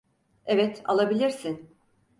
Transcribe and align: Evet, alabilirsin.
Evet, 0.45 0.81
alabilirsin. 0.85 1.69